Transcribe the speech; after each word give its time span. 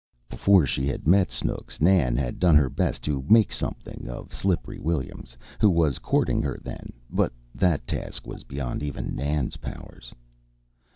Before 0.31 0.65
she 0.65 0.87
had 0.87 1.05
met 1.07 1.29
Snooks 1.29 1.79
Nan 1.79 2.17
had 2.17 2.39
done 2.39 2.55
her 2.55 2.71
best 2.71 3.03
to 3.03 3.23
"make 3.29 3.53
something" 3.53 4.07
of 4.09 4.33
"Slippery" 4.33 4.79
Williams, 4.79 5.37
who 5.59 5.69
was 5.69 5.99
courting 5.99 6.41
her 6.41 6.57
then, 6.63 6.91
but 7.11 7.31
that 7.53 7.85
task 7.85 8.25
was 8.25 8.43
beyond 8.43 8.81
even 8.81 9.15
Nan's 9.15 9.57
powers. 9.57 10.11